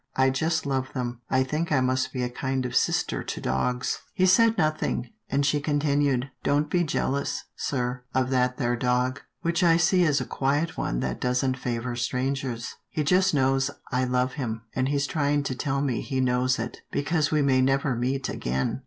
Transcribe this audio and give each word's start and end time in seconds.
I 0.15 0.31
just 0.31 0.65
love 0.65 0.93
them. 0.93 1.21
I 1.29 1.43
think 1.43 1.71
I 1.71 1.79
must 1.79 2.11
be 2.11 2.23
a 2.23 2.27
kind 2.31 2.65
of 2.65 2.75
sister 2.75 3.21
to 3.23 3.39
dogs." 3.39 4.01
60 4.17 4.17
'TILDA 4.17 4.17
JANE'S 4.23 4.31
ORPHANS 4.31 4.31
He 4.31 4.33
said 4.33 4.57
nothing, 4.57 5.09
and 5.29 5.45
she 5.45 5.59
continued, 5.61 6.31
Don't 6.41 6.71
be 6.71 6.83
jealous, 6.83 7.43
sir, 7.55 8.01
of 8.11 8.31
that 8.31 8.57
there 8.57 8.75
dog, 8.75 9.21
which 9.43 9.61
I 9.63 9.77
see 9.77 10.01
is 10.01 10.19
a 10.19 10.25
quiet 10.25 10.75
one 10.75 11.01
that 11.01 11.21
doesn't 11.21 11.59
favour 11.59 11.95
strangers.. 11.95 12.73
He 12.89 13.03
just 13.03 13.35
knows 13.35 13.69
I 13.91 14.05
love 14.05 14.33
him, 14.33 14.63
and 14.73 14.89
he's 14.89 15.05
trying 15.05 15.43
to 15.43 15.53
tell 15.53 15.83
me 15.83 16.01
he 16.01 16.19
knows 16.19 16.57
it, 16.57 16.79
because 16.91 17.29
we 17.29 17.43
may 17.43 17.61
never 17.61 17.95
meet 17.95 18.27
again." 18.27 18.79